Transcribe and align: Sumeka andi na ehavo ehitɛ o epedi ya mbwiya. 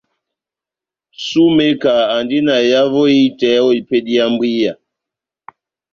Sumeka 1.25 1.93
andi 2.15 2.37
na 2.45 2.53
ehavo 2.67 3.01
ehitɛ 3.13 3.49
o 3.67 3.69
epedi 3.79 4.13
ya 4.17 4.25
mbwiya. 4.31 4.73